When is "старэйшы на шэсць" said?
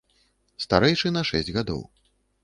0.63-1.51